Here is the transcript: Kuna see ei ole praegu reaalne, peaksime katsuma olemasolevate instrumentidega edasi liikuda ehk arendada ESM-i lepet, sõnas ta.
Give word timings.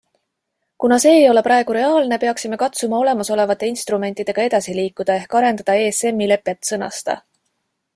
Kuna 0.83 0.95
see 1.03 1.11
ei 1.17 1.27
ole 1.33 1.43
praegu 1.47 1.75
reaalne, 1.77 2.19
peaksime 2.23 2.59
katsuma 2.63 3.03
olemasolevate 3.03 3.71
instrumentidega 3.75 4.49
edasi 4.51 4.77
liikuda 4.83 5.23
ehk 5.23 5.41
arendada 5.43 5.81
ESM-i 5.87 6.33
lepet, 6.37 6.63
sõnas 6.73 7.05
ta. 7.11 7.23